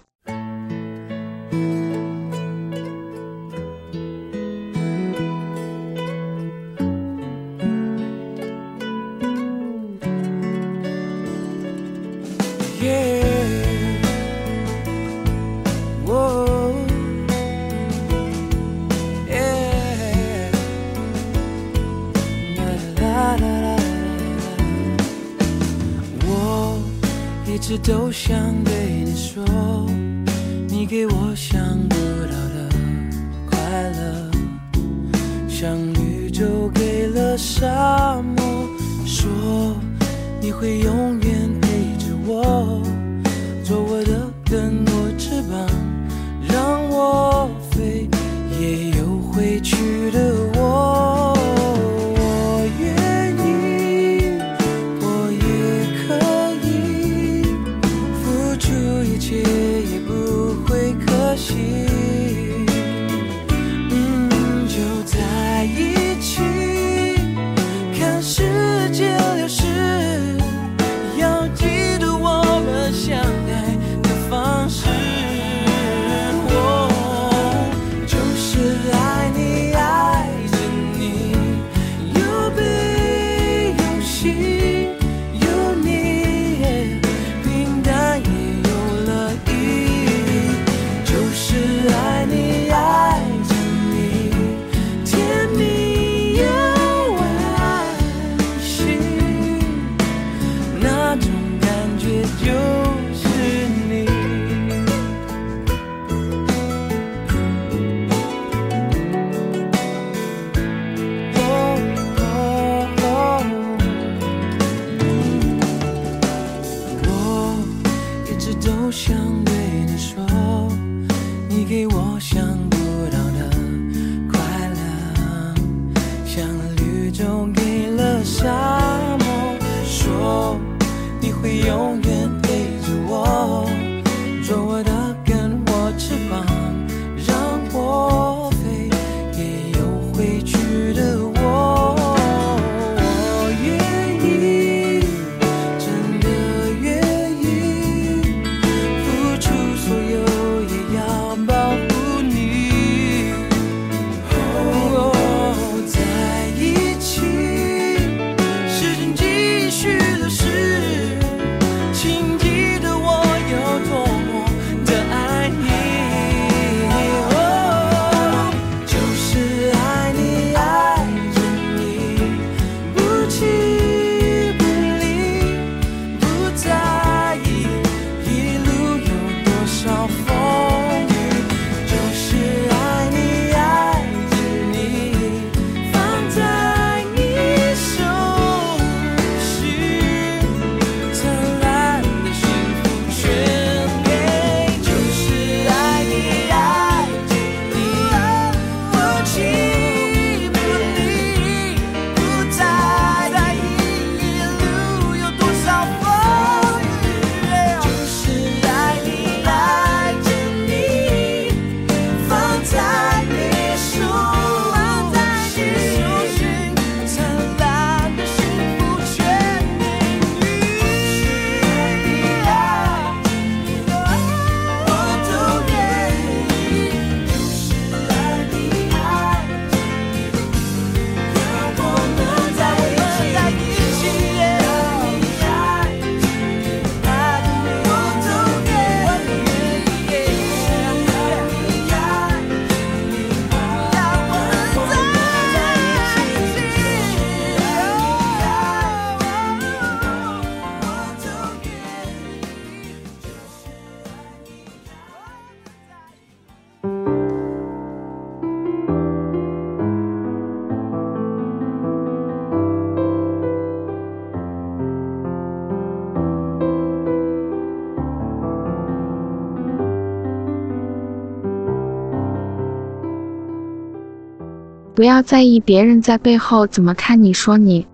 [274.97, 277.85] 不要在意别人在背后怎么看你说你，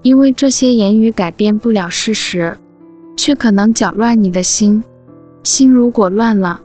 [0.00, 2.56] 因为这些言语改变不了事实，
[3.14, 4.82] 却可能搅乱你的心。
[5.42, 6.58] 心如果乱了，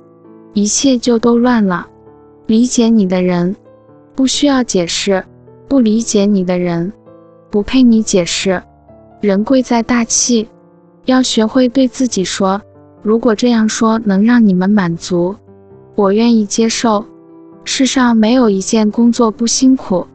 [0.53, 1.85] 一切就都乱了。
[2.45, 3.53] 理解你的人，
[4.15, 5.21] 不需要解释；
[5.67, 6.93] 不理解你的人，
[7.49, 8.63] 不配你解释。
[9.19, 10.47] 人贵在大气，
[11.03, 12.61] 要学会对自己说：
[13.01, 15.35] 如果这样说能让你们满足，
[15.95, 17.03] 我愿意接受。
[17.63, 20.07] 世上没有一件工作不辛苦，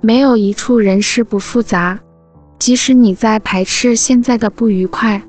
[0.00, 1.98] 没有一处人事不复杂。
[2.58, 5.22] 即使你在排斥现在的不愉快，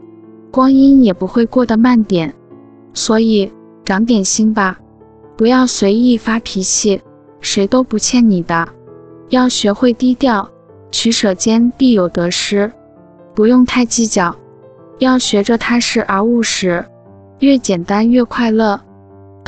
[0.52, 2.34] 光阴也不会过得慢点。
[2.94, 3.52] 所以，
[3.86, 4.80] 长点心吧，
[5.38, 7.02] 不要随意发脾气，
[7.40, 8.68] 谁都不欠你的。
[9.30, 10.50] 要学会低调，
[10.92, 12.72] 取舍间必有得失，
[13.36, 14.36] 不用太计较。
[14.98, 16.84] 要学着踏实而务实，
[17.40, 18.82] 越简单越快乐。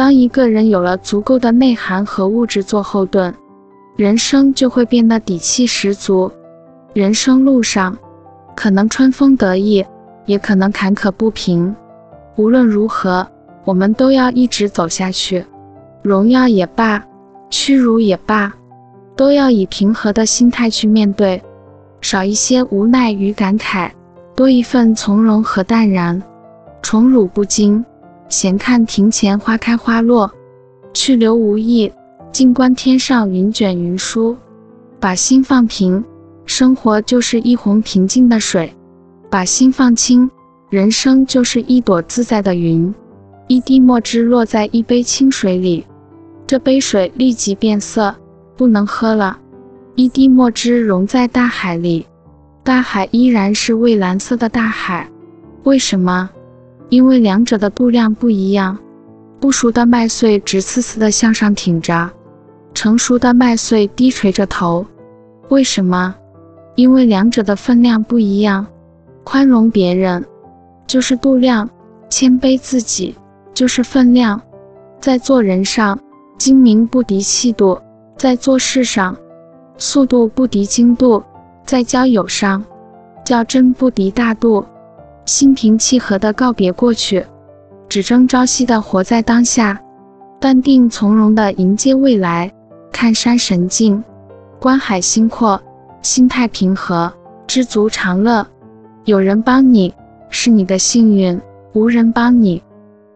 [0.02, 3.32] 当一个人有了足够的内涵和物质做后盾，
[3.96, 6.32] 人生就会变得底气十足。
[6.92, 7.96] 人生路上，
[8.56, 9.86] 可能春风得意，
[10.26, 11.76] 也可能坎坷不平。
[12.36, 13.28] 无论如何，
[13.64, 15.46] 我们都要一直走下去。
[16.02, 17.06] 荣耀也罢，
[17.52, 18.52] 屈辱也罢，
[19.16, 21.40] 都要以平和的心态去面对，
[22.02, 23.92] 少一些无奈与感慨，
[24.36, 26.20] 多一份从容和淡然。
[26.82, 27.86] 宠辱不惊。
[28.32, 30.32] 闲看庭前花开花落，
[30.94, 31.92] 去留无意；
[32.32, 34.38] 静观天上云卷云舒。
[35.02, 36.02] 把心放平，
[36.46, 38.70] 生活就是一泓平静的水；
[39.30, 40.32] 把心放轻，
[40.70, 42.96] 人生就是一朵自在的云。
[43.48, 45.86] 一滴墨汁落在一杯清水里，
[46.48, 48.16] 这杯水立即变色，
[48.56, 49.36] 不能喝了；
[49.96, 52.06] 一滴墨汁溶在大海里，
[52.64, 55.10] 大海依然是蔚蓝色的大海。
[55.64, 56.30] 为什么？
[56.92, 58.78] 因为两者的度量不一样，
[59.40, 62.12] 不熟的麦穗直刺刺地向上挺着，
[62.74, 64.86] 成熟的麦穗低垂着头。
[65.48, 66.14] 为什么？
[66.76, 68.68] 因为两者的分量不一样。
[69.24, 70.26] 宽容别人
[70.86, 71.70] 就是度量，
[72.10, 73.16] 谦卑自己
[73.54, 74.42] 就是分量。
[75.00, 75.98] 在做人上，
[76.38, 77.82] 精明不敌气度；
[78.18, 79.16] 在做事上，
[79.78, 81.24] 速度不敌精度；
[81.66, 82.62] 在交友上，
[83.24, 84.66] 较真不敌大度。
[85.26, 87.26] 心平气和地告别过去，
[87.88, 89.80] 只争朝夕地活在当下，
[90.40, 92.52] 淡定从容地迎接未来。
[92.92, 94.04] 看山神静，
[94.60, 95.62] 观海心阔，
[96.02, 97.12] 心态平和，
[97.48, 98.46] 知足常乐。
[99.06, 99.94] 有人帮你
[100.30, 101.40] 是你的幸运，
[101.74, 102.62] 无人帮你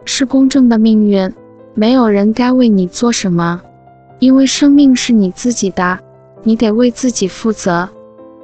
[0.06, 1.32] 是公正的命运。
[1.74, 3.62] 没有人该为你做什么，
[4.20, 5.99] 因为生命是你自己的，
[6.43, 7.89] 你得为自己负责。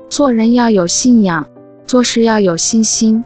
[0.10, 1.48] 做人要有信仰，
[1.86, 3.24] 做事要有信心。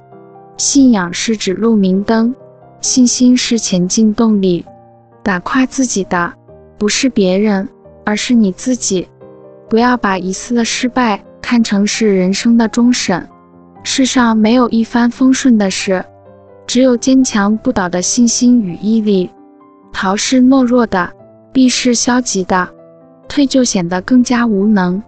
[0.58, 2.34] 信仰是指路明灯，
[2.80, 4.66] 信心是前进动力。
[5.22, 6.34] 打垮自己的
[6.78, 7.68] 不是别人，
[8.06, 9.08] 而是你自己。
[9.68, 13.28] 不要把一次的失败看成是人生的终审。
[13.84, 16.06] 世上没有一帆风顺的事，
[16.66, 19.30] 只有坚强不倒的信心与毅力。
[19.92, 21.12] 逃是懦弱的，
[21.52, 22.70] 避是消极的，
[23.28, 25.02] 退就显得更加无能。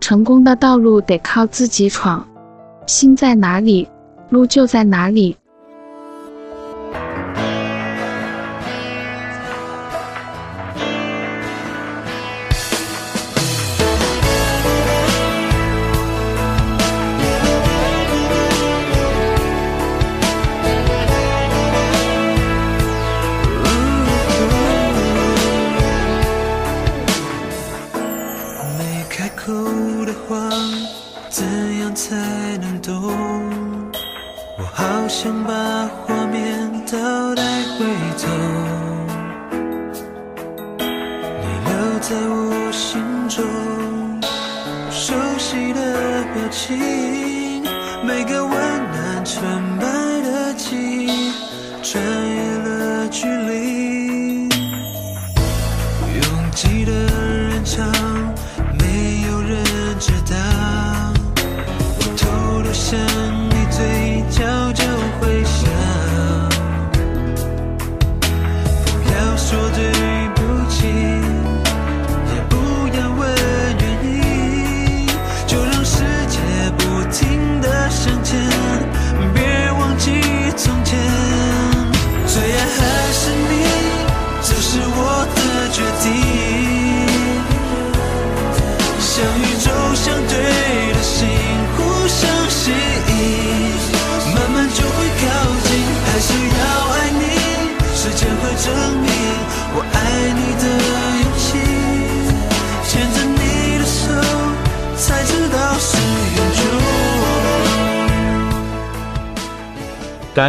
[0.00, 2.26] 成功的道路得靠自己闯。
[2.86, 3.86] 心在哪里？
[4.30, 5.36] 路就在哪里。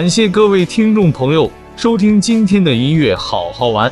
[0.02, 3.91] 感谢各位听众朋友收听今天的音乐好好玩。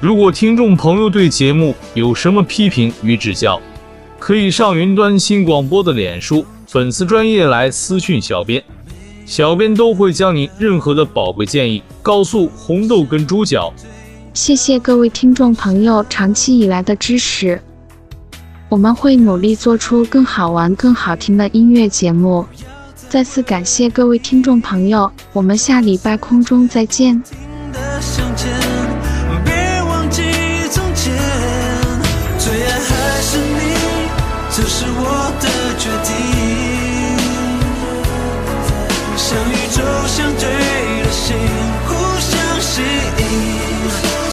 [0.00, 3.60] 如果听众朋友对节目有什么批评与指教，
[4.18, 8.60] 可以上云端新广播的脸书粉丝专业来私讯小编，
[9.24, 13.72] 小编都会将您任何的宝贵建议告诉红豆跟猪脚。
[14.34, 17.62] 谢谢各位听众朋友长期以来的支持，
[18.68, 22.44] 我们会努力做出更好玩、更好听的音乐节目。
[23.08, 27.22] 再次感谢各位听众朋友，我们下礼拜空中再见。
[29.44, 30.22] 别忘记
[30.70, 31.14] 从前，
[32.38, 33.74] 最爱还是你，
[34.50, 35.48] 这是我的
[35.78, 36.35] 决定。